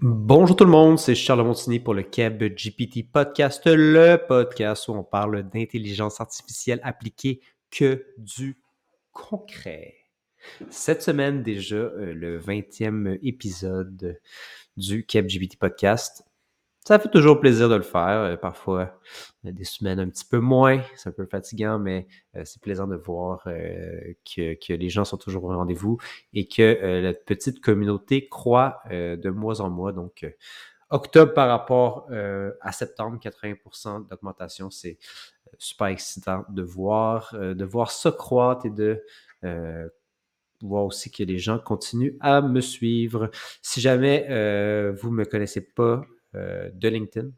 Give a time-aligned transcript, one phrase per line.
[0.00, 4.92] Bonjour tout le monde, c'est Charles Montigny pour le Keb GPT Podcast, le podcast où
[4.92, 7.40] on parle d'intelligence artificielle appliquée
[7.72, 8.60] que du
[9.10, 9.96] concret.
[10.70, 14.20] Cette semaine déjà, euh, le 20e épisode
[14.76, 16.24] du Keb GPT Podcast.
[16.88, 18.22] Ça fait toujours plaisir de le faire.
[18.22, 18.98] Euh, parfois,
[19.44, 22.96] des semaines un petit peu moins, c'est un peu fatigant, mais euh, c'est plaisant de
[22.96, 25.98] voir euh, que, les gens sont toujours au rendez-vous
[26.32, 29.92] et que la petite communauté croît de mois en mois.
[29.92, 30.24] Donc,
[30.88, 32.08] octobre par rapport
[32.62, 34.96] à septembre, 80% d'augmentation, c'est
[35.58, 39.02] super excitant de voir, de voir ça croître et de
[40.62, 43.30] voir aussi que les gens continuent à me suivre.
[43.60, 44.22] Si jamais
[44.92, 46.02] vous ne me connaissez pas,
[46.34, 47.30] euh, de LinkedIn.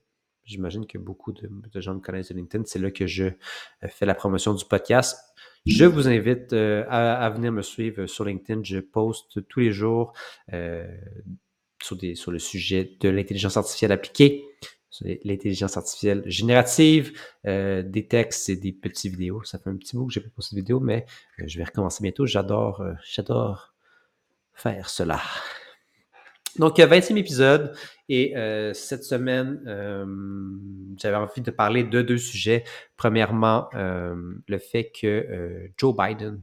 [0.45, 1.49] J'imagine que beaucoup de,
[1.80, 2.65] gens me connaissent de LinkedIn.
[2.67, 5.19] C'est là que je euh, fais la promotion du podcast.
[5.66, 8.63] Je vous invite euh, à, venir me suivre sur LinkedIn.
[8.65, 10.13] Je poste tous les jours
[11.83, 11.97] sur,
[12.33, 14.45] le sujet de l'intelligence artificielle appliquée,
[15.25, 17.13] l'intelligence artificielle générative,
[17.45, 19.45] des textes et des petites vidéos.
[19.45, 21.07] Ça fait un petit bout que j'ai pas posté de vidéo, mais
[21.38, 22.27] je vais recommencer bientôt.
[22.27, 23.75] J'adore, j'adore
[24.54, 25.21] faire cela.
[26.59, 27.74] Donc, 20e épisode.
[28.09, 30.04] Et euh, cette semaine, euh,
[30.96, 32.65] j'avais envie de parler de deux sujets.
[32.96, 34.16] Premièrement, euh,
[34.48, 36.42] le fait que Joe Biden,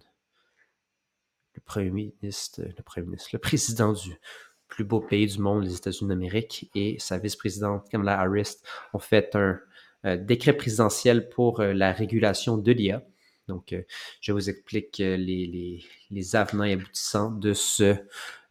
[1.55, 4.17] le premier ministre, le premier ministre, le président du
[4.69, 8.58] plus beau pays du monde, les États-Unis d'Amérique, et sa vice-présidente Kamala Harris
[8.94, 13.02] ont fait un décret présidentiel pour la régulation de l'IA.
[13.48, 13.76] Donc,
[14.22, 17.95] je vous explique les, les, les avenants et aboutissants de ce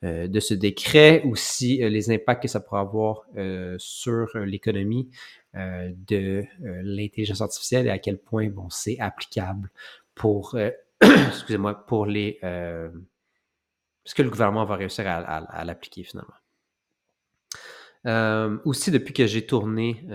[0.05, 5.09] euh, de ce décret, aussi euh, les impacts que ça pourrait avoir euh, sur l'économie
[5.55, 9.71] de l'intelligence artificielle et à quel point bon, c'est applicable
[10.15, 10.55] pour,
[11.01, 12.39] excusez-moi, pour les...
[12.43, 16.35] ce que le gouvernement va réussir à, l'appliquer finalement.
[18.65, 20.07] Aussi, depuis que j'ai tourné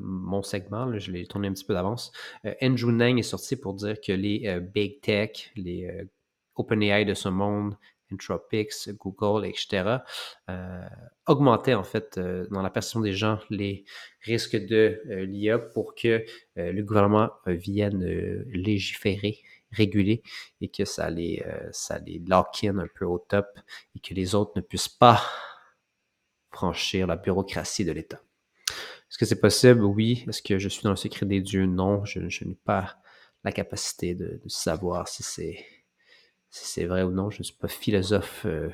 [0.00, 2.12] mon segment, je l'ai tourné un petit peu d'avance,
[2.62, 6.06] Andrew Nang est sorti pour dire que les big tech, les
[6.56, 7.76] OpenAI de ce monde,
[8.12, 9.98] Entropix, Google, etc.,
[10.48, 10.86] euh,
[11.26, 13.84] augmentaient en fait euh, dans la perception des gens les
[14.22, 16.24] risques de euh, l'IA pour que
[16.56, 18.04] le gouvernement vienne
[18.48, 19.38] légiférer,
[19.70, 20.22] réguler
[20.60, 23.46] et que ça les, ça les lock in un peu au top
[23.94, 25.22] et que les autres ne puissent pas
[26.50, 28.20] franchir la bureaucratie de l'État.
[29.10, 29.84] Est-ce que c'est possible?
[29.84, 30.24] Oui.
[30.28, 31.66] Est-ce que je suis dans le secret des dieux?
[31.66, 32.04] Non.
[32.04, 32.98] Je, n'ai pas
[33.44, 35.22] la capacité de savoir si
[36.50, 38.68] c'est vrai ou non, je ne suis pas philosophe euh,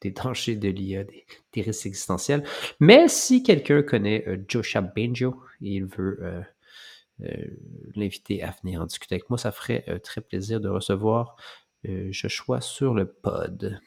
[0.00, 2.44] des dangers de l'IA, des, risques existentiels.
[2.80, 6.42] Mais si quelqu'un connaît euh, Joshua Benjo et il veut euh,
[7.94, 11.36] l'inviter à venir en discuter avec moi, ça ferait très plaisir de recevoir
[11.84, 13.80] Joshua sur le pod.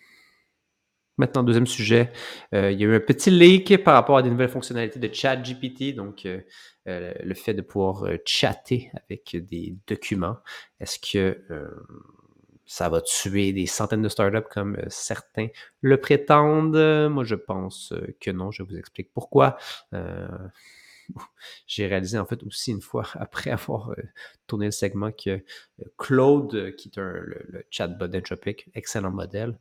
[1.19, 2.11] Maintenant, deuxième sujet,
[2.51, 5.93] il y a eu un petit leak par rapport à des nouvelles fonctionnalités de ChatGPT,
[5.93, 6.27] donc
[6.85, 10.37] le fait de pouvoir chatter avec des documents.
[10.79, 11.37] Est-ce que
[12.69, 15.47] ça va tuer des centaines de startups comme euh, certains
[15.81, 17.09] le prétendent?
[17.09, 18.51] Moi, je pense euh, que non.
[18.51, 19.57] Je vous explique pourquoi.
[19.95, 20.27] Euh,
[21.67, 23.95] j'ai réalisé en fait aussi une fois, après avoir
[24.45, 25.43] tourné le segment, que
[25.97, 29.57] Claude, qui est le, chatbot d'Entropic, excellent modèle,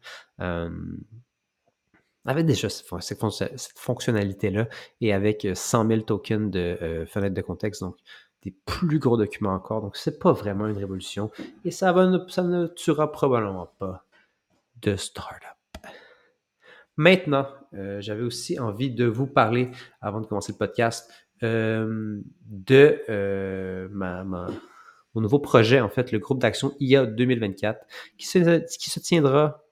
[2.28, 4.69] avait déjà cette, fonctionnalité-là
[5.00, 7.83] et avec 100 000 tokens de fenêtre de contexte.
[7.83, 7.97] Donc,
[8.43, 9.83] des plus gros documents encore.
[9.83, 11.31] Donc, c'est pas vraiment une révolution.
[11.65, 14.05] Et ça, va ça ne tuera probablement pas
[14.83, 15.49] de startup.
[16.97, 21.11] Maintenant, euh, j'avais aussi envie de vous parler, avant de commencer le podcast,
[21.44, 27.87] euh, de euh, mon nouveau projet, en fait, le groupe d'action IA 2024,
[28.19, 29.62] qui se, qui se tiendra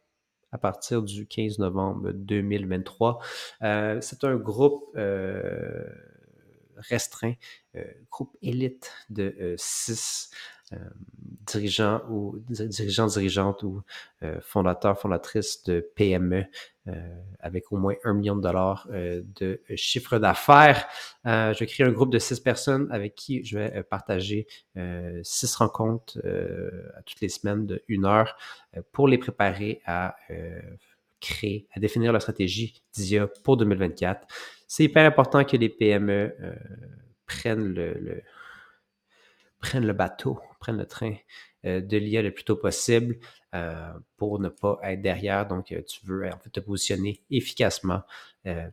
[0.53, 3.19] à partir du 15 novembre 2023.
[3.63, 5.85] Euh, c'est un groupe euh,
[6.77, 7.35] restreint,
[7.77, 10.31] euh, groupe élite de euh, 6
[11.47, 13.83] dirigeant ou dirigeant, dirigeante ou
[14.23, 16.47] euh, fondateur, fondatrice de PME
[16.89, 16.93] euh,
[17.41, 20.87] avec au moins un million de dollars euh, de chiffre d'affaires.
[21.27, 24.47] Euh, je crée un groupe de six personnes avec qui je vais partager
[25.23, 26.19] six rencontres
[26.97, 28.37] à toutes les semaines de une heure
[28.93, 30.17] pour les préparer à
[31.21, 34.27] créer, à définir la stratégie d'IA pour 2024.
[34.69, 36.35] C'est hyper important que les PME
[37.27, 38.23] prennent le, le
[39.61, 41.15] prennent le bateau, prennent le train
[41.65, 43.17] euh, de l'IA le plus tôt possible
[43.55, 45.47] euh, pour ne pas être derrière.
[45.47, 48.03] Donc, tu veux te positionner efficacement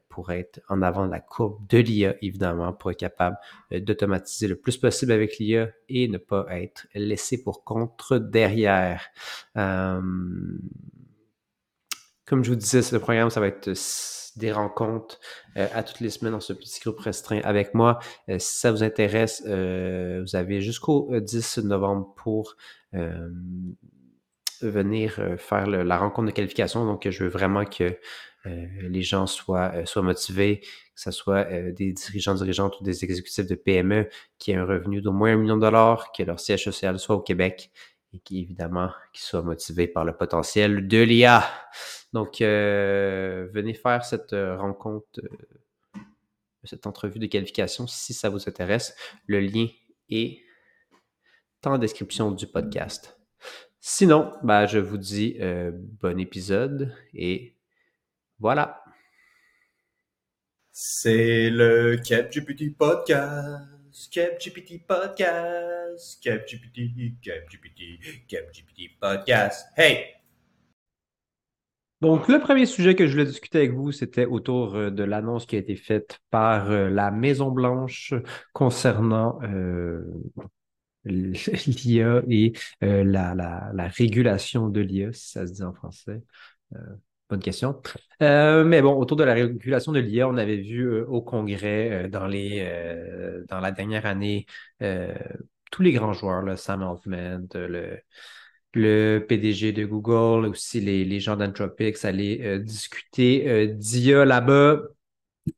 [0.08, 3.38] pour être en avant de la courbe de l'IA, évidemment, pour être capable
[3.72, 9.02] d'automatiser le plus possible avec l'IA et ne pas être laissé pour contre derrière.
[12.34, 13.72] Comme je vous disais, ce programme, ça va être
[14.38, 15.20] des rencontres
[15.56, 18.00] à toutes les semaines dans ce petit groupe restreint avec moi.
[18.28, 22.56] si ça vous intéresse, vous avez jusqu'au 10 novembre pour
[24.62, 26.88] venir faire la rencontre de qualification.
[26.88, 28.00] Donc, je veux vraiment que
[28.46, 33.54] les gens soient, soient motivés, que ce soit des dirigeants, dirigeantes ou des exécutifs de
[33.54, 34.10] PME
[34.40, 37.16] qui aient un revenu d'au moins un million de dollars, que leur siège social soit
[37.16, 37.70] au Québec
[38.14, 41.44] et qui, évidemment, qui soient motivés par le potentiel de l'IA.
[42.14, 45.20] Donc, venez faire cette rencontre,
[46.64, 48.96] cette entrevue de qualification si ça vous intéresse.
[49.26, 49.68] Le lien
[50.10, 50.40] est
[51.66, 53.18] en description du podcast.
[53.80, 55.38] Sinon, ben, je vous dis
[56.00, 57.56] bon épisode et
[58.40, 58.84] voilà.
[60.72, 63.73] C'est le CapGPT Podcast.
[64.12, 66.24] CapGPT Podcast.
[66.24, 69.68] CapGPT, CapGPT, CapGPT Podcast.
[69.78, 70.06] Hey!
[72.02, 75.56] Donc, le premier sujet que je voulais discuter avec vous, c'était autour de l'annonce qui
[75.56, 78.14] a été faite par la Maison-Blanche
[78.52, 79.40] concernant
[81.06, 82.54] l'IA et
[82.84, 86.22] euh, la, la, la, régulation de l'IA, si ça se dit en français.
[86.76, 86.80] Euh,
[87.34, 87.82] bonne question.
[88.22, 92.28] Euh, mais bon, autour de la régulation de l'IA, on avait vu au Congrès dans,
[92.28, 92.66] les,
[93.50, 94.46] dans la dernière année
[95.72, 98.00] tous les grands joueurs, là, Sam Altman, le,
[98.74, 104.80] le PDG de Google, aussi les, les gens d'Anthropics aller discuter d'IA là-bas.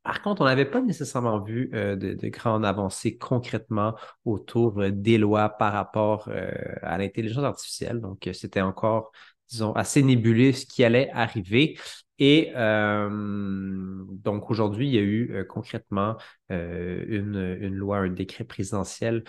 [0.04, 4.90] Par contre, on n'avait pas nécessairement vu euh, de, de, grandes avancées concrètement autour euh,
[4.92, 6.52] des lois par rapport euh,
[6.82, 8.02] à l'intelligence artificielle.
[8.02, 9.12] Donc, c'était encore,
[9.50, 11.78] disons, assez nébuleux ce qui allait arriver.
[12.18, 16.16] Et donc, aujourd'hui, il y a eu concrètement
[16.50, 19.26] une, une, loi, un décret présidentiel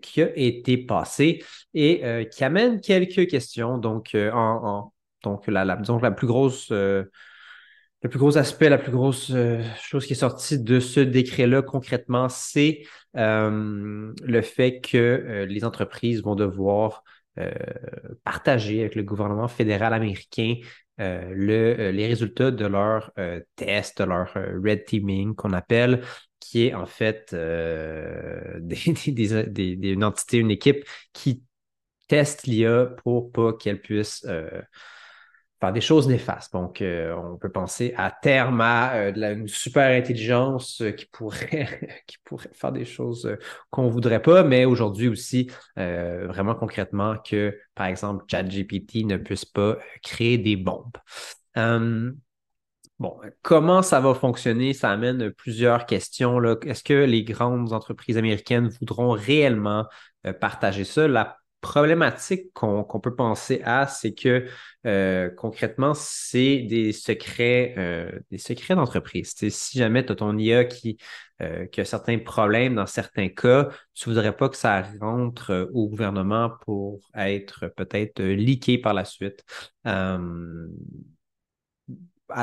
[0.00, 1.44] qui a été passé
[1.74, 3.76] et qui amène quelques questions.
[3.76, 6.72] Donc, en, en donc la, la, disons, la plus grosse
[8.02, 11.62] le plus gros aspect, la plus grosse euh, chose qui est sortie de ce décret-là
[11.62, 12.82] concrètement, c'est
[13.16, 17.04] euh, le fait que euh, les entreprises vont devoir
[18.24, 20.56] partager avec le gouvernement fédéral américain
[20.98, 23.12] le, les résultats de leur
[23.56, 26.02] test, de leur red teaming qu'on appelle,
[26.40, 27.34] qui est en fait
[28.60, 28.94] des,
[29.46, 31.42] des, une entité, une équipe qui
[32.08, 34.26] teste l'IA pour pas qu'elle puisse
[35.60, 36.52] faire des choses néfastes.
[36.52, 42.02] Donc, euh, on peut penser à terme à euh, une super intelligence euh, qui, pourrait,
[42.06, 43.36] qui pourrait faire des choses
[43.70, 49.44] qu'on ne voudrait pas, mais aujourd'hui aussi, vraiment concrètement, que, par exemple, ChatGPT ne puisse
[49.44, 50.96] pas créer des bombes.
[51.56, 52.16] Hum,
[52.98, 54.72] bon, comment ça va fonctionner?
[54.72, 56.42] Ça amène plusieurs questions.
[56.62, 59.86] Est-ce que les grandes entreprises américaines voudront réellement
[60.40, 61.08] partager ça?
[61.08, 64.46] La problématique qu'on peut penser à, c'est que
[64.86, 69.34] euh, concrètement, c'est des secrets, euh, des secrets d'entreprise.
[69.36, 70.96] Si jamais tu as ton IA qui,
[71.42, 75.68] euh, qui, a certains problèmes dans certains cas, tu ne voudrais pas que ça rentre
[75.74, 79.44] au gouvernement pour être peut-être leaké par la suite.
[79.84, 80.18] à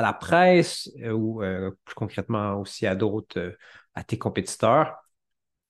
[0.02, 1.40] la presse ou
[1.84, 3.56] plus concrètement aussi à d'autres,
[3.94, 4.96] à tes compétiteurs,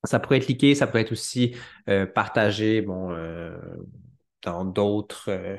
[0.04, 1.54] ça pourrait être liqué, ça pourrait être aussi
[1.88, 3.56] euh, partagé bon, euh,
[4.42, 5.56] dans d'autres, euh,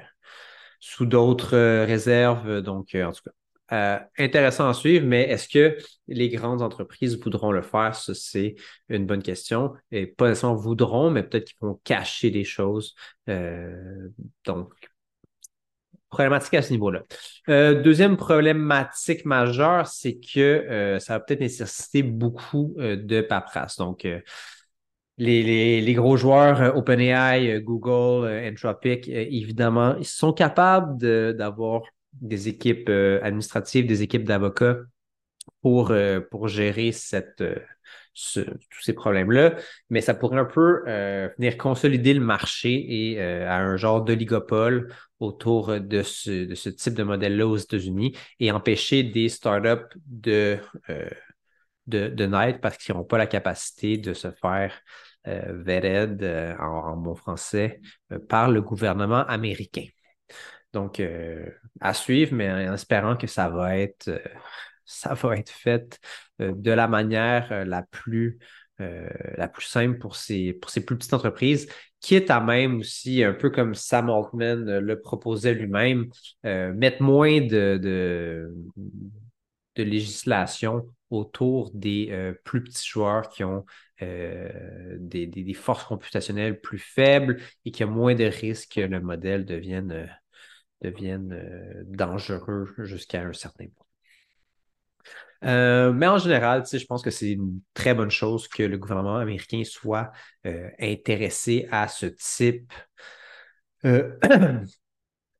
[0.80, 2.62] sous d'autres réserves.
[2.62, 3.21] Donc, en tout
[3.69, 5.77] cas, intéressant à suivre, mais est-ce que
[6.07, 7.96] les grandes entreprises voudront le faire?
[7.96, 8.55] Ça, c'est
[8.88, 9.74] une bonne question.
[9.91, 12.96] Et pas nécessairement voudront, mais peut-être qu'ils vont cacher des choses.
[14.46, 14.74] donc,
[16.10, 17.04] problématique à ce niveau-là.
[17.50, 23.78] Euh, deuxième problématique majeure, c'est que euh, ça va peut-être nécessiter beaucoup euh, de paperasse.
[23.78, 24.08] Donc,
[25.18, 30.98] les, gros joueurs, OpenAI, Google, Anthropic, évidemment, ils sont capables
[31.36, 31.82] d'avoir
[32.13, 34.78] des équipes administratives, des équipes d'avocats
[35.62, 35.94] pour,
[36.32, 37.44] pour gérer cette,
[38.13, 39.56] tous ces problèmes-là,
[39.89, 40.84] mais ça pourrait un peu
[41.38, 47.48] venir consolider le marché et à un genre d'oligopole autour de ce, type de modèle-là
[47.48, 50.58] aux États-Unis et empêcher des startups de,
[50.89, 51.10] euh,
[51.88, 54.74] de, naître parce qu'ils n'auront pas la capacité de se faire
[55.28, 59.86] euh, vetted, euh, en, bon français, euh, par le gouvernement américain.
[60.72, 61.01] Donc,
[61.82, 64.22] à suivre, mais en espérant que ça va être,
[64.89, 66.00] ça va être fait
[66.39, 68.39] de la manière la plus
[68.79, 71.67] la plus simple pour ces, plus petites entreprises
[72.00, 76.10] quitte à même aussi, un peu comme Sam Altman euh, le proposait lui-même,
[76.46, 78.53] euh, mettre moins de,
[79.77, 83.65] législation autour des euh, plus petits joueurs qui ont
[84.01, 90.08] des, forces computationnelles plus faibles et qui ont moins de risques que le modèle devienne
[91.86, 93.88] dangereux jusqu'à un certain point.
[95.41, 99.63] Mais en général, je pense que c'est une très bonne chose que le gouvernement américain
[99.63, 100.12] soit
[100.79, 102.74] intéressé à ce type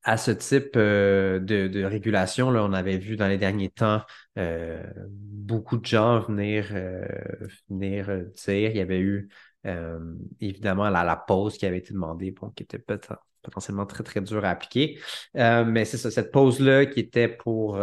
[0.02, 2.50] à ce type euh, de, régulation.
[2.50, 4.02] Là, on avait vu dans les derniers temps
[4.38, 7.06] euh, beaucoup de gens venir, euh,
[7.68, 8.06] venir
[8.46, 8.70] dire.
[8.70, 9.28] Il y avait eu
[10.40, 12.82] évidemment la, pause qui avait été demandée, qui était
[13.42, 14.98] potentiellement très, très dur à appliquer.
[15.34, 17.78] mais c'est ça, cette pause-là qui était pour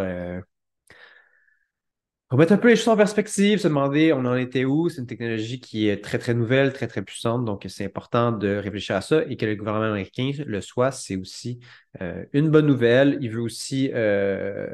[2.35, 4.89] mettre un peu les choses en perspective, se demander on en était où.
[4.89, 7.45] C'est une technologie qui est très, très nouvelle, très, très puissante.
[7.45, 11.15] Donc, c'est important de réfléchir à ça et que le gouvernement américain le soit, c'est
[11.15, 11.59] aussi
[12.01, 13.17] euh, une bonne nouvelle.
[13.21, 14.67] Il veut aussi euh,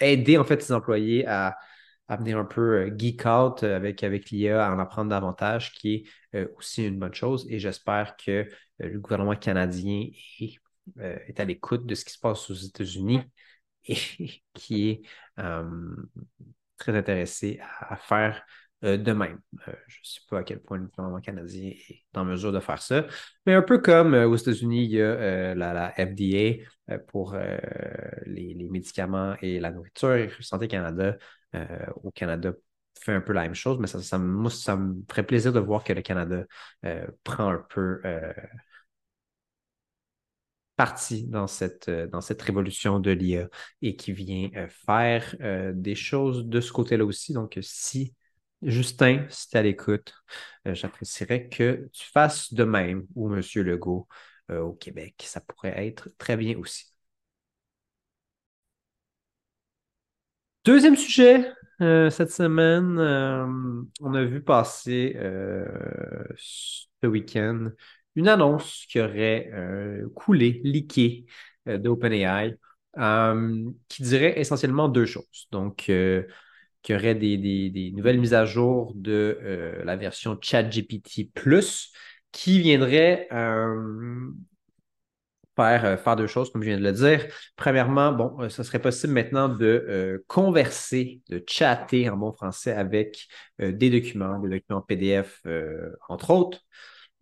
[0.00, 1.56] aider en fait ses employés à,
[2.08, 6.48] venir un peu euh, geek out avec, avec l'IA, à en apprendre davantage, qui est
[6.56, 7.46] aussi une bonne chose.
[7.48, 8.48] Et j'espère que
[8.78, 10.08] le gouvernement canadien
[10.98, 13.20] est à l'écoute de ce qui se passe aux États-Unis
[13.84, 13.96] et
[14.54, 15.02] qui est
[16.76, 18.44] très intéressé à, faire
[18.84, 19.40] euh, de même.
[19.68, 22.60] Euh, je ne sais pas à quel point le gouvernement canadien est en mesure de
[22.60, 23.06] faire ça,
[23.46, 26.62] mais un peu comme euh, aux États-Unis, il y a la, FDA
[27.08, 27.36] pour
[28.26, 30.28] les, médicaments et la nourriture.
[30.40, 31.16] Santé Canada
[32.02, 32.52] au Canada
[33.00, 34.48] fait un peu la même chose, mais ça, me
[35.08, 36.44] ferait plaisir de voir que le Canada
[37.24, 38.00] prend un peu
[40.76, 43.48] partie dans cette, euh, dans cette révolution de l'IA
[43.82, 47.32] et qui vient euh, faire euh, des choses de ce côté-là aussi.
[47.32, 48.14] Donc, si
[48.62, 50.14] Justin, si tu à l'écoute,
[50.64, 53.42] j'apprécierais que tu fasses de même ou M.
[53.56, 54.08] Legault
[54.50, 55.14] au Québec.
[55.26, 56.86] Ça pourrait être très bien aussi.
[60.64, 62.98] Deuxième sujet cette semaine,
[64.00, 65.16] on a vu passer
[66.36, 67.70] ce week-end
[68.16, 71.26] une annonce qui aurait euh, coulé, leaké
[71.68, 72.56] euh, d'OpenAI,
[72.98, 75.46] euh, qui dirait essentiellement deux choses.
[75.52, 76.26] Donc, qu'il
[76.88, 79.38] y aurait des, nouvelles mises à jour de
[79.84, 81.92] la version ChatGPT Plus
[82.32, 83.28] qui viendraient
[85.56, 87.26] faire, faire deux choses, comme je viens de le dire.
[87.56, 93.26] Premièrement, bon, ce serait possible maintenant de converser, de chatter en bon français avec
[93.58, 95.42] des documents, des documents PDF,
[96.08, 96.62] entre autres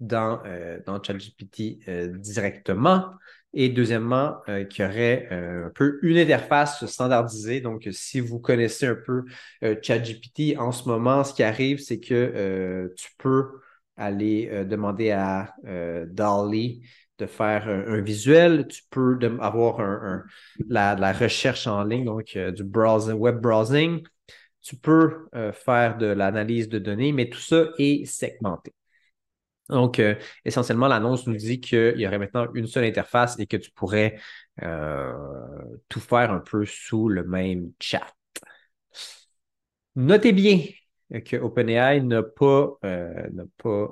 [0.01, 3.11] dans, euh, dans ChatGPT euh, directement.
[3.53, 7.61] Et deuxièmement, euh, qu'il y aurait un peu une interface standardisée.
[7.61, 9.25] Donc, si vous connaissez un peu
[9.63, 13.61] ChatGPT, en ce moment, ce qui arrive, c'est que tu peux
[13.97, 16.83] aller demander à DALI
[17.19, 18.67] de faire un, visuel.
[18.67, 20.25] Tu peux avoir un,
[20.69, 24.03] la, recherche en ligne, donc du web browsing.
[24.63, 28.73] Tu peux faire de l'analyse de données, mais tout ça est segmenté.
[29.71, 33.57] Donc, euh, essentiellement, l'annonce nous dit qu'il y aurait maintenant une seule interface et que
[33.57, 34.19] tu pourrais
[34.63, 35.13] euh,
[35.89, 38.07] tout faire un peu sous le même chat.
[39.97, 40.61] Notez bien
[41.25, 43.29] que OpenAI n'a pas, euh,
[43.63, 43.89] pas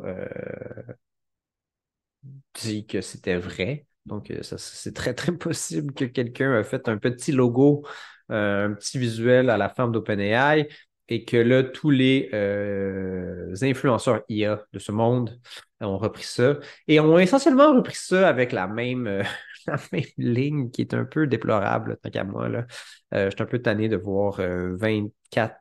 [2.55, 3.87] dit que c'était vrai.
[4.07, 7.85] Donc, c'est très, très possible que quelqu'un a fait un petit logo,
[8.29, 10.69] un petit visuel à la forme d'OpenAI
[11.13, 15.39] et que là, tous les euh, influenceurs IA de ce monde
[15.83, 19.23] ont repris ça et ont essentiellement repris ça avec la même, euh,
[20.17, 22.49] ligne qui est un peu déplorable, tant qu'à moi.
[22.49, 22.65] Euh,
[23.13, 25.55] je suis un peu tanné de voir 24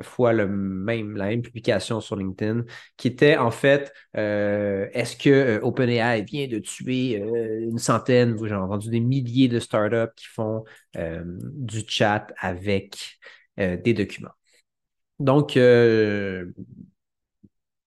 [0.00, 2.62] fois le même, la même publication sur LinkedIn
[2.96, 9.00] qui était en fait est-ce que OpenAI vient de tuer une centaine, j'ai entendu des
[9.00, 10.62] milliers de startups qui font
[10.94, 13.18] du chat avec
[13.56, 14.38] des documents.
[15.18, 16.52] Donc, euh,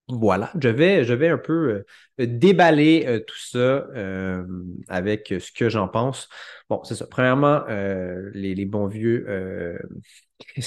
[0.09, 1.85] voilà, je vais, je vais un peu
[2.19, 3.85] euh, déballer euh, tout ça
[4.89, 6.27] avec ce que j'en pense.
[6.69, 7.07] Bon, c'est ça.
[7.07, 7.63] Premièrement,
[8.33, 9.25] les, bons vieux,
[10.57, 10.63] les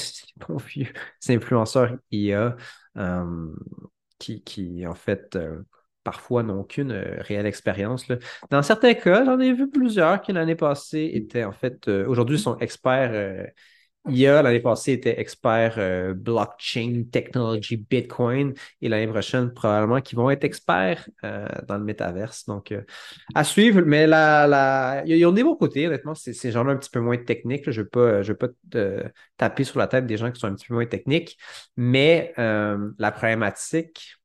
[0.49, 0.93] bons vieux
[1.29, 2.57] influenceurs IA
[4.19, 5.39] qui, qui, en fait,
[6.05, 8.07] parfois n'ont aucune réelle expérience.
[8.51, 12.57] Dans certains cas, j'en ai vu plusieurs qui l'année passée étaient en fait, aujourd'hui sont
[12.59, 13.47] experts
[14.09, 20.31] IA, l'année passée, était expert euh, blockchain, technology, Bitcoin, et l'année prochaine, probablement, qui vont
[20.31, 22.45] être experts euh, dans le métaverse.
[22.47, 22.83] Donc, euh,
[23.35, 25.03] à suivre, mais la, la...
[25.07, 27.71] ils ont des bons côtés, honnêtement, c'est ces gens-là un petit peu moins techniques.
[27.71, 30.67] Je ne veux pas, pas taper sur la tête des gens qui sont un petit
[30.67, 31.39] peu moins techniques,
[31.77, 34.19] mais la problématique,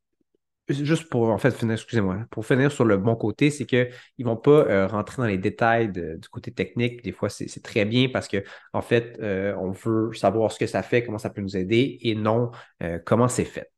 [0.69, 4.25] juste pour en fait finir, excusez-moi, pour finir sur le bon côté, c'est qu'ils ne
[4.25, 7.03] vont pas euh, rentrer dans les détails du côté technique.
[7.03, 10.67] Des fois, c'est très bien parce que en fait, euh, on veut savoir ce que
[10.67, 12.51] ça fait, comment ça peut nous aider et non
[12.83, 13.71] euh, comment c'est fait.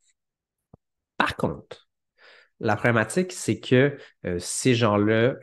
[1.18, 1.88] Par contre,
[2.60, 3.98] La problématique, c'est que
[4.40, 5.36] ces gens-là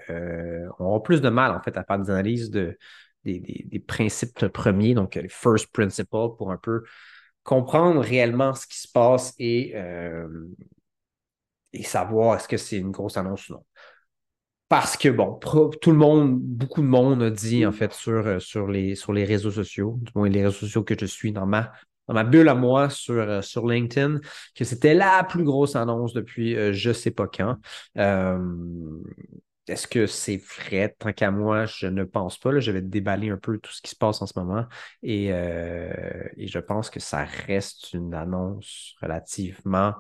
[0.79, 2.79] auront plus de mal, en fait, à faire des analyses de,
[3.25, 6.85] des, principes premiers, donc les first principles, pour un peu
[7.43, 9.75] comprendre réellement ce qui se passe et,
[11.73, 13.65] et savoir est-ce que c'est une grosse annonce ou non.
[14.69, 15.39] Parce que, bon,
[15.81, 19.15] tout le monde, beaucoup de monde a dit, en fait, sur, euh, sur, les, sur
[19.15, 21.73] les réseaux sociaux, du moins les réseaux sociaux que je suis dans ma,
[22.25, 24.21] bulle à moi sur, euh, sur LinkedIn,
[24.55, 27.57] que c'était la plus grosse annonce depuis je je sais pas quand.
[29.69, 30.95] Est-ce que c'est vrai?
[30.99, 32.59] Tant qu'à moi, je ne pense pas.
[32.59, 34.65] je vais déballer un peu tout ce qui se passe en ce moment.
[35.03, 39.93] Et, et je pense que ça reste une annonce relativement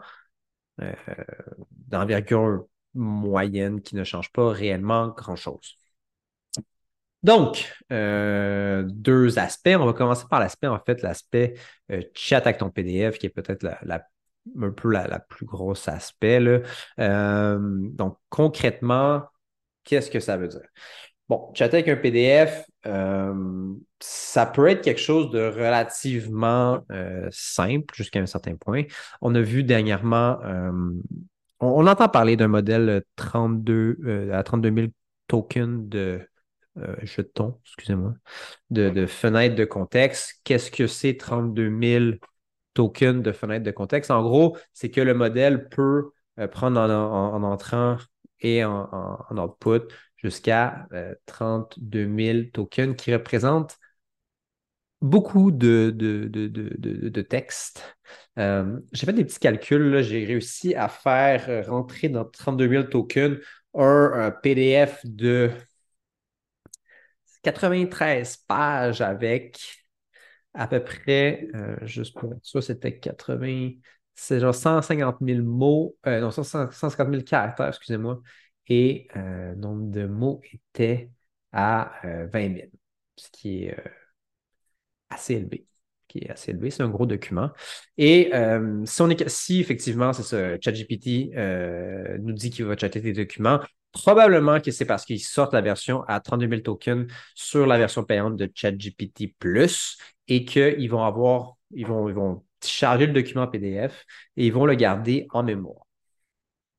[1.88, 5.76] d'envergure moyenne qui ne change pas réellement grand-chose.
[7.23, 9.75] Donc, euh, deux aspects.
[9.78, 11.54] On va commencer par l'aspect, en fait, l'aspect
[11.90, 14.06] euh, chat avec ton PDF, qui est peut-être la,
[14.61, 16.62] un peu la, plus grosse aspect.
[17.00, 19.25] Euh, donc, concrètement,
[19.85, 20.68] qu'est-ce que ça veut dire?
[21.28, 22.64] Bon, chatter avec un PDF,
[24.00, 26.85] ça peut être quelque chose de relativement
[27.30, 28.85] simple jusqu'à un certain point.
[29.21, 30.38] On a vu dernièrement
[31.61, 34.87] on, entend parler d'un modèle 32, euh, à 32 000
[35.26, 36.21] tokens de
[36.78, 38.14] euh, jetons, excusez-moi,
[38.71, 40.40] de, fenêtres de contexte.
[40.45, 42.04] Qu'est-ce que c'est 32 000
[42.75, 44.12] tokens de fenêtres de contexte?
[44.12, 47.97] En gros, c'est que le modèle peut euh, prendre en, entrant
[48.40, 49.88] et en output
[50.19, 50.87] jusqu'à
[51.27, 53.79] 32 000 tokens qui représentent
[55.01, 57.97] beaucoup de, de, de, textes.
[58.39, 60.03] Euh, j'ai fait des petits calculs.
[60.03, 63.39] J'ai réussi à faire euh, rentrer dans 32 000 tokens
[63.75, 65.51] un, PDF de
[67.43, 69.59] 93 pages avec
[70.55, 73.73] à peu près, euh, juste pour ça, c'était 80,
[74.15, 78.21] c'est genre 150 000 mots, non, 150 000 caractères, excusez-moi,
[78.69, 81.11] et le nombre de mots était
[81.53, 82.69] à 20 000,
[83.17, 83.77] ce qui est
[85.11, 85.69] assez élevé
[86.09, 86.71] qui est assez élevé.
[86.71, 87.51] C'est un gros document.
[87.97, 88.83] Et euh,
[89.27, 93.61] si, effectivement, c'est ça, ChatGPT euh, nous dit qu'il va chatter des documents,
[93.93, 98.04] probablement que c'est parce qu'ils sortent la version à 32 000 tokens sur la version
[98.04, 103.47] payante de ChatGPT Plus et qu'ils vont avoir, ils vont, ils vont charger le document
[103.47, 104.04] PDF
[104.37, 105.85] et ils vont le garder en mémoire.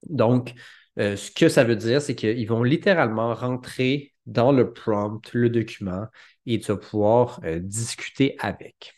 [0.07, 0.53] Donc,
[0.97, 5.49] euh, ce que ça veut dire, c'est qu'ils vont littéralement rentrer dans le prompt le
[5.49, 6.07] document
[6.45, 8.95] et tu vas pouvoir euh, discuter avec.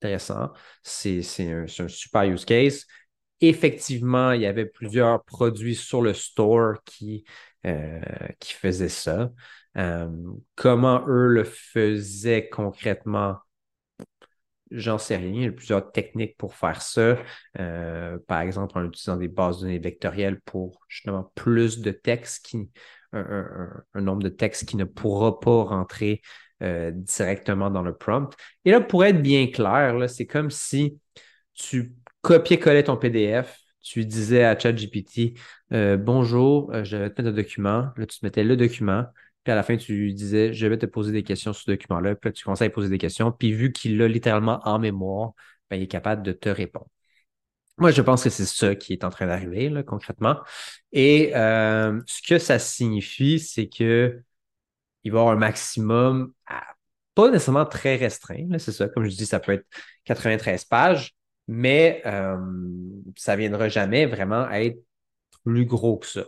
[0.00, 0.52] Intéressant.
[0.82, 2.86] C'est un, super use case.
[3.40, 7.24] Effectivement, il y avait plusieurs produits sur le store qui,
[7.66, 8.00] euh,
[8.38, 9.32] qui faisaient ça.
[10.54, 13.38] Comment eux le faisaient concrètement,
[14.70, 15.32] J'en sais rien.
[15.32, 17.16] Il y a plusieurs techniques pour faire ça.
[18.26, 22.70] par exemple, en utilisant des bases de données vectorielles pour justement plus de texte qui,
[23.12, 26.22] un, nombre de textes qui ne pourra pas rentrer
[26.62, 28.34] euh, directement dans le prompt.
[28.64, 30.98] Et là, pour être bien clair, c'est comme si
[31.52, 35.38] tu copiais-collais ton PDF, tu disais à ChatGPT
[35.72, 37.88] euh, Bonjour, euh, je vais te mettre un document.
[37.96, 39.04] Là, tu te mettais le document.
[39.44, 42.14] Puis à la fin, tu disais Je vais te poser des questions sur ce document-là.
[42.16, 43.32] Puis là, tu commençais à poser des questions.
[43.32, 45.32] Puis vu qu'il l'a littéralement en mémoire,
[45.70, 46.88] ben, il est capable de te répondre.
[47.78, 50.38] Moi, je pense que c'est ça qui est en train d'arriver, concrètement.
[50.92, 54.22] Et euh, ce que ça signifie, c'est que
[55.04, 56.32] il va y avoir un maximum,
[57.14, 59.66] pas nécessairement très restreint, c'est ça, comme je dis, ça peut être
[60.04, 61.14] 93 pages,
[61.46, 62.38] mais euh,
[63.16, 64.78] ça ne viendra jamais vraiment être
[65.44, 66.24] plus gros que ça.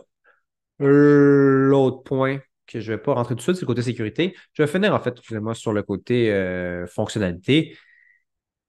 [0.79, 4.35] L'autre point que je ne vais pas rentrer tout de suite, c'est le côté sécurité.
[4.53, 7.77] Je vais finir en fait, excusez-moi, sur le côté euh, fonctionnalité.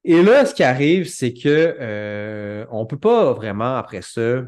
[0.05, 4.43] Et là, ce qui arrive, c'est que euh, on ne peut pas vraiment, après ça,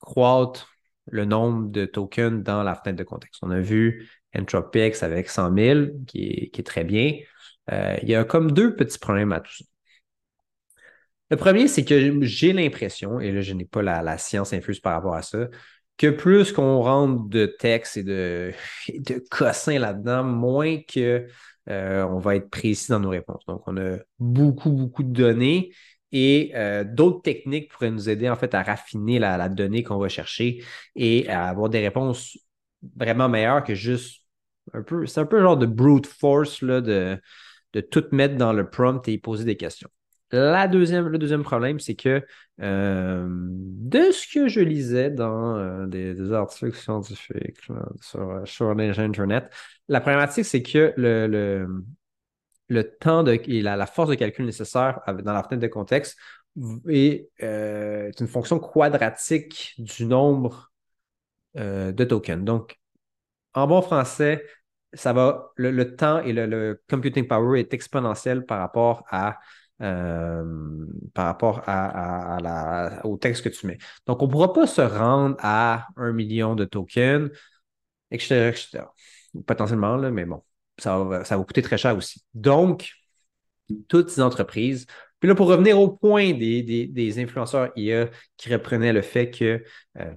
[0.00, 0.70] croître
[1.06, 3.42] le nombre de tokens dans la fenêtre de contexte.
[3.42, 7.14] On a vu Entropix avec 100 000, qui est, très bien.
[7.72, 9.64] Euh, il y a comme deux petits problèmes à tout ça.
[11.30, 14.94] Le premier, c'est que j'ai l'impression, et là, je n'ai pas la, science infuse par
[14.94, 15.48] rapport à ça,
[15.98, 18.52] que plus qu'on rentre de texte et de,
[18.88, 21.26] de cossins là-dedans, moins que
[21.68, 23.44] euh, on va être précis dans nos réponses.
[23.46, 25.72] Donc, on a beaucoup, beaucoup de données
[26.12, 30.08] et euh, d'autres techniques pourraient nous aider en fait à raffiner la, donnée qu'on va
[30.08, 32.38] chercher et à avoir des réponses
[32.96, 34.22] vraiment meilleures que juste
[34.72, 37.20] un peu, c'est un peu genre de brute force là, de,
[37.74, 39.90] de tout mettre dans le prompt et poser des questions.
[40.30, 42.24] La deuxième, le deuxième problème, c'est que
[42.60, 47.60] euh, de ce que je lisais dans euh, des, articles scientifiques
[48.00, 49.50] sur, sur Internet,
[49.88, 51.66] la problématique, c'est que le,
[52.68, 56.18] le, temps de, et la, force de calcul nécessaire dans la fenêtre de contexte
[56.88, 60.72] est, euh, une fonction quadratique du nombre
[61.56, 62.44] euh, de tokens.
[62.44, 62.78] Donc,
[63.54, 64.44] en bon français,
[64.92, 69.38] ça va, le, temps et le, computing power est exponentiel par rapport à
[69.82, 73.78] euh, par rapport à, la, au texte que tu mets.
[74.06, 77.30] Donc, on ne pourra pas se rendre à un million de tokens,
[78.10, 78.84] etc., etc.
[79.46, 80.42] Potentiellement, là, mais bon,
[80.78, 82.24] ça va, ça va coûter très cher aussi.
[82.34, 82.92] Donc,
[83.88, 84.86] toutes ces entreprises
[85.20, 89.64] puis là, pour revenir au point des, influenceurs IA qui reprenaient le fait que
[89.98, 90.12] euh,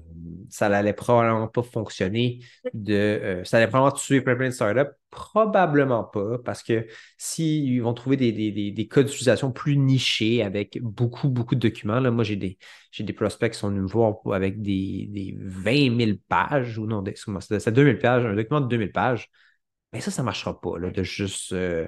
[0.50, 2.40] ça n'allait probablement pas fonctionner,
[2.74, 6.86] de, euh, ça allait probablement tuer plein, de startups, probablement pas, parce que
[7.18, 12.12] s'ils vont trouver des, des, cas d'utilisation plus nichés avec beaucoup, beaucoup de documents, là,
[12.12, 12.60] moi j'ai des,
[12.92, 17.04] j'ai des prospects qui sont venus me voir avec des, 20 000 pages, ou non,
[17.16, 19.30] c'est 2000 pages, un document de 2000 pages,
[19.94, 21.54] mais ça, ça ne marchera pas, là, de juste.
[21.54, 21.88] Euh,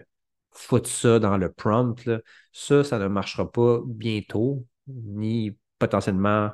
[0.56, 2.10] foutre ça dans le prompt,
[2.52, 6.50] ça, ça ne marchera pas bientôt, ni potentiellement,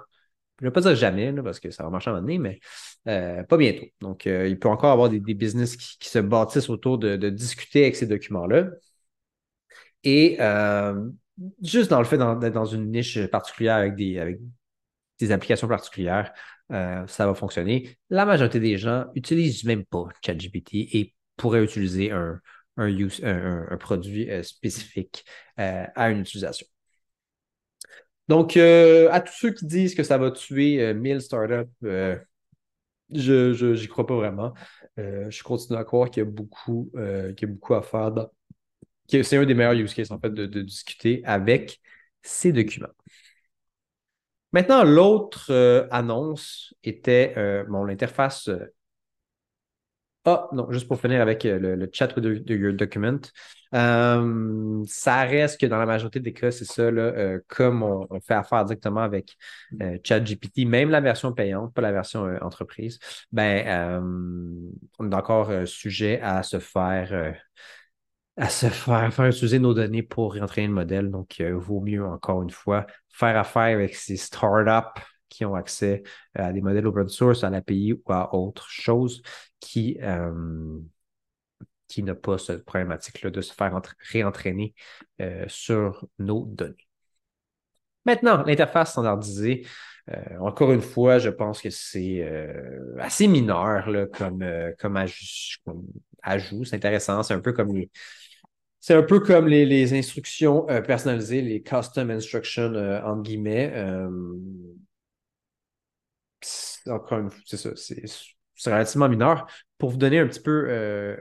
[0.59, 2.39] je ne vais pas dire jamais, parce que ça va marcher à un moment donné,
[2.39, 2.59] mais
[3.07, 3.85] euh, pas bientôt.
[4.01, 7.95] Donc, euh, il peut encore avoir des, business qui, se bâtissent autour de, discuter avec
[7.95, 8.67] ces documents-là.
[10.03, 11.09] Et euh,
[11.62, 14.39] juste dans le fait d'être dans une niche particulière avec des, avec
[15.19, 16.31] des applications particulières,
[16.69, 17.97] ça va fonctionner.
[18.09, 22.39] La majorité des gens n'utilisent même pas ChatGPT et pourraient utiliser un,
[22.79, 25.25] un, produit euh, spécifique
[25.59, 26.67] euh, à une utilisation.
[28.27, 31.71] Donc, euh, à tous ceux qui disent que ça va tuer 1000 startups,
[33.11, 34.53] je n'y crois pas vraiment.
[34.97, 38.11] je continue à croire qu'il y a beaucoup, qu'il y a beaucoup à faire.
[39.07, 41.81] c'est un des meilleurs use cases, en fait, de, discuter avec
[42.21, 42.93] ces documents.
[44.51, 45.51] Maintenant, l'autre
[45.89, 47.33] annonce était
[47.67, 48.47] mon l'interface
[50.29, 53.19] ah, non, juste pour finir avec euh, le, chat de, your document.
[53.75, 58.33] Euh, ça reste que dans la majorité des cas, c'est ça, euh, comme on, fait
[58.33, 59.35] affaire directement avec
[60.03, 62.99] ChatGPT, même la version payante, pas la version entreprise,
[63.31, 64.01] ben,
[64.99, 67.35] on est encore sujet à se faire
[68.37, 71.09] à se faire, faire utiliser nos données pour réentraîner le modèle.
[71.11, 76.03] Donc, il vaut mieux, encore une fois, faire affaire avec ces startups qui ont accès
[76.35, 79.21] à des modèles open source, à l'API ou à autre chose
[79.59, 80.79] qui, euh,
[81.87, 83.79] qui n'a pas cette problématique-là de se faire
[84.11, 84.73] réentraîner
[85.21, 86.87] euh, sur nos données.
[88.05, 89.67] Maintenant, l'interface standardisée,
[90.09, 92.27] euh, encore une fois, je pense que c'est
[92.97, 94.43] assez mineur là, comme,
[94.79, 94.97] comme,
[96.23, 96.65] ajout.
[96.65, 97.21] C'est intéressant.
[97.23, 97.91] C'est un peu comme les,
[98.89, 103.71] un peu comme les instructions personnalisées, les custom instructions, entre guillemets.
[106.88, 107.69] Encore une fois, c'est ça.
[108.60, 109.47] C'est relativement mineur.
[109.78, 111.15] Pour vous donner un petit peu euh,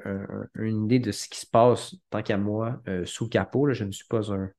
[0.57, 3.85] une idée de ce qui se passe, tant qu'à moi, euh, sous le capot, je
[3.85, 4.51] ne suis pas un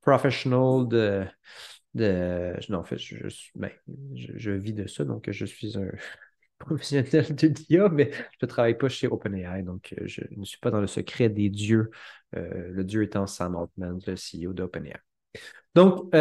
[0.00, 1.24] professional de.
[1.94, 2.98] de non, en fait,
[3.54, 3.70] ben,
[4.16, 5.86] je, vis de ça, donc je suis un
[6.58, 10.58] professionnel de l'IA, mais je ne travaille pas chez OpenAI, donc euh, je ne suis
[10.58, 11.92] pas dans le secret des dieux,
[12.32, 14.98] le dieu étant Sam Altman, le CEO d'OpenAI.
[15.74, 16.12] Donc,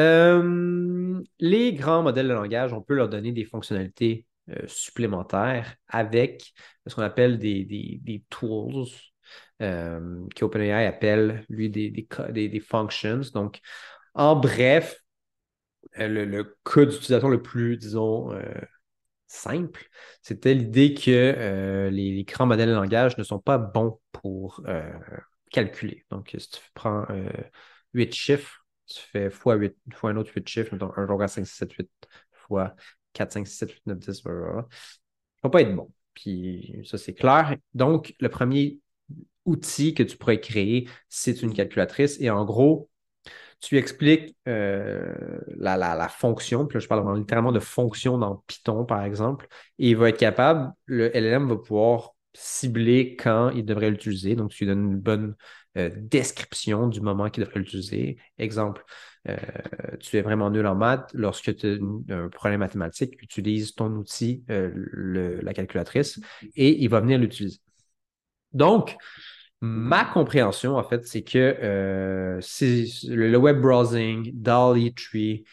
[1.39, 6.53] les grands modèles de langage, on peut leur donner des fonctionnalités euh, supplémentaires avec
[6.85, 8.87] ce qu'on appelle des, des, tools
[9.61, 13.21] euh, qu'OpenAI appelle, lui, des, des, functions.
[13.33, 13.61] Donc,
[14.15, 14.99] en bref,
[15.97, 18.37] euh, le, cas d'utilisation le plus, disons,
[19.27, 19.87] simple,
[20.21, 24.61] c'était l'idée que les, grands modèles de langage ne sont pas bons pour
[25.51, 26.05] calculer.
[26.09, 27.05] Donc, si tu prends
[27.93, 31.53] 8 chiffres, tu fais fois, 8, fois un autre 8 chiffres, donc 1, 5, 6,
[31.53, 31.89] 7, 8
[32.31, 32.75] fois
[33.13, 34.67] 4, 5, 6, 7, 8, 9, 10, blablabla, ne
[35.43, 35.91] va pas être bon.
[36.13, 37.55] Puis ça, c'est clair.
[37.73, 38.79] Donc, le premier
[39.45, 42.19] outil que tu pourrais créer, c'est une calculatrice.
[42.21, 42.89] Et en gros,
[43.59, 45.13] tu expliques euh,
[45.57, 49.47] la, fonction, puis là, je parle littéralement de fonction dans Python, par exemple,
[49.79, 54.35] et il va être capable, le LLM va pouvoir cibler quand il devrait l'utiliser.
[54.35, 55.35] Donc, tu lui donnes une bonne
[55.75, 58.17] euh, description du moment qu'il devrait l'utiliser.
[58.37, 58.85] Exemple,
[59.27, 59.37] euh,
[59.99, 61.65] tu es vraiment nul en maths, lorsque tu
[62.11, 66.19] as un problème mathématique, utilise ton outil, euh, la calculatrice,
[66.55, 67.59] et il va venir l'utiliser.
[68.51, 68.95] Donc,
[69.61, 75.43] ma compréhension, en fait, c'est que le, web browsing, DALI Tree,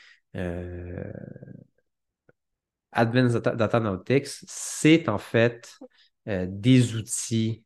[2.93, 5.79] Advanced Data Analytics, c'est en fait
[6.27, 7.65] des outils,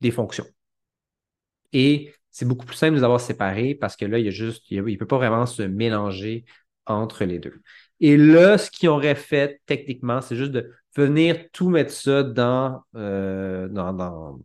[0.00, 0.46] des fonctions.
[1.72, 4.30] Et c'est beaucoup plus simple de les avoir séparés parce que là, il y a
[4.30, 6.44] juste, il ne peut pas vraiment se mélanger
[6.86, 7.62] entre les deux.
[8.00, 12.82] Et là, ce qu'ils auraient fait techniquement, c'est juste de venir tout mettre ça dans,
[12.94, 14.40] euh, dans,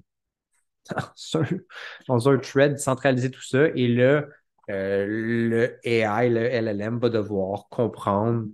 [2.09, 3.67] un, thread, centraliser tout ça.
[3.75, 4.25] Et là,
[4.69, 8.47] euh, le AI, le LLM va devoir comprendre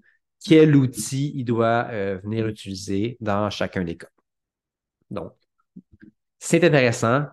[0.44, 4.10] quel outil il doit euh, venir utiliser dans chacun des cas.
[5.10, 5.34] Donc,
[6.40, 7.26] c'est intéressant.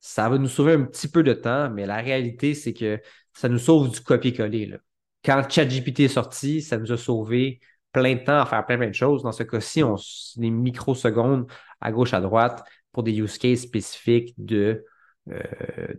[0.00, 3.00] Ça va nous sauver un petit peu de temps, mais la réalité, c'est que
[3.32, 4.76] ça nous sauve du copier-coller.
[5.24, 7.60] Quand ChatGPT est sorti, ça nous a sauvé
[7.92, 9.22] plein de temps à faire plein, plein de choses.
[9.22, 9.96] Dans ce cas-ci, on
[10.36, 14.84] des microsecondes à gauche, à droite pour des use cases spécifiques de
[15.28, 15.42] euh,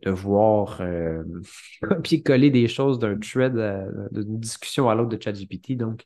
[0.04, 1.24] devoir euh,
[1.82, 3.54] copier-coller des choses d'un thread,
[4.12, 5.76] d'une discussion à l'autre de ChatGPT.
[5.76, 6.04] Donc,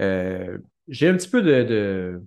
[0.00, 2.20] euh, j'ai un petit peu de,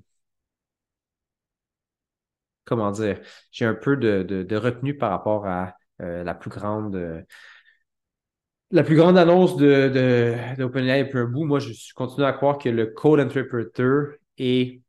[2.67, 3.19] comment dire,
[3.51, 7.25] j'ai un peu de, retenue par rapport à la plus grande
[8.71, 11.45] la plus grande annonce de, d'OpenAI depuis un bout.
[11.45, 14.82] Moi, je continue à croire que le Code Interpreter est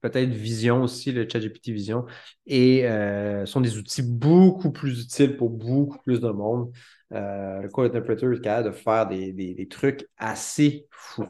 [0.00, 2.06] peut-être Vision aussi, le ChatGPT Vision,
[2.46, 6.72] et euh, sont des outils beaucoup plus utiles pour beaucoup plus de monde.
[7.12, 11.28] Euh, le Code Interpreter est capable de faire des, trucs assez fous.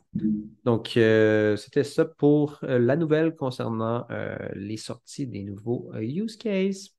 [0.64, 4.06] Donc, euh, c'était ça pour la nouvelle concernant
[4.54, 6.97] les sorties des nouveaux use cases.